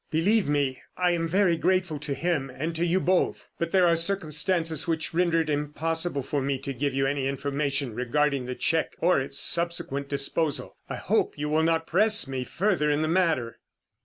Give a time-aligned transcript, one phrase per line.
[0.09, 3.95] Believe me, I am very grateful to him and to you both; but there are
[3.95, 8.95] circumstances which render it impossible for me to give you any information regarding the cheque
[8.99, 10.75] or its subsequent disposal.
[10.89, 13.59] I hope you will not press me further in the matter."